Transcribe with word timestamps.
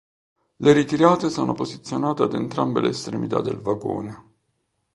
Le 0.55 0.73
ritirate 0.73 1.29
sono 1.29 1.53
posizionate 1.53 2.23
ad 2.23 2.33
entrambe 2.33 2.81
le 2.81 2.89
estremità 2.89 3.39
del 3.39 3.57
vagone. 3.61 4.31